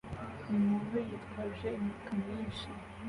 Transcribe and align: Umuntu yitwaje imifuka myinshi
Umuntu 0.53 0.95
yitwaje 1.09 1.67
imifuka 1.77 2.11
myinshi 2.21 2.67